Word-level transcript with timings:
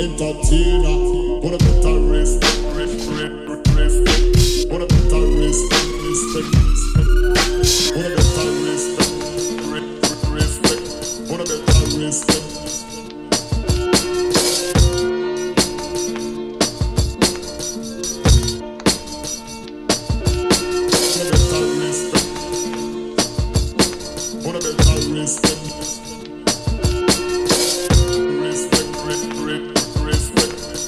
entertainer. 0.00 1.40
What 1.40 1.54
a 1.54 1.58
better 1.58 1.98
respect, 2.00 2.67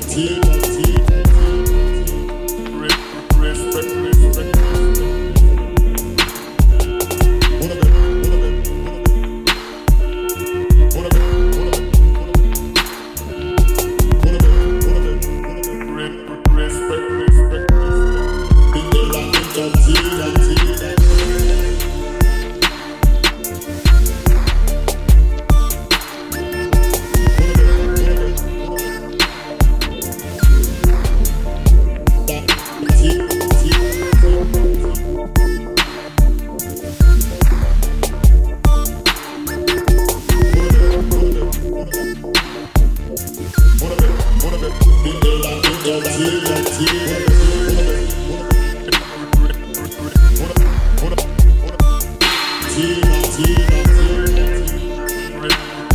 T. 0.00 1.07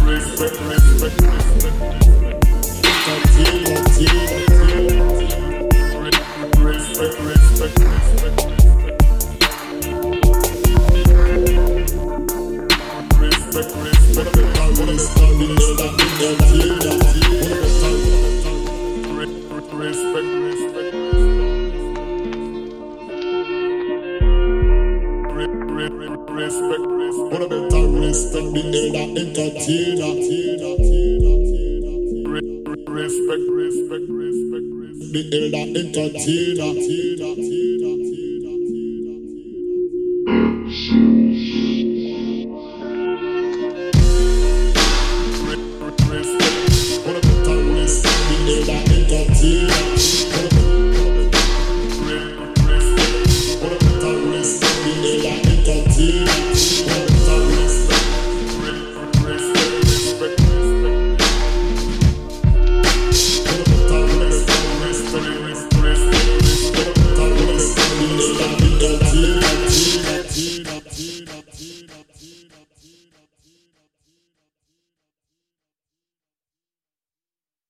Respect, 0.06 0.60
respect, 0.60 1.22
respect. 1.22 2.03
What 25.84 27.42
a 27.42 27.48
better 27.50 27.88
respect 28.00 28.54
the 28.54 28.64
elder 28.72 29.04
entertainer. 29.20 30.14
Respect, 32.30 32.88
respect, 32.88 33.44
respect, 33.50 34.08
respect. 34.08 34.68
The 35.12 35.22
elder 35.34 35.66
entertainer. 35.80 37.63